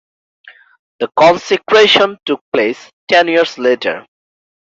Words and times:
The 0.99 1.09
consecration 1.15 2.17
took 2.25 2.39
place 2.51 2.89
ten 3.07 3.27
years 3.27 3.59
later. 3.59 4.03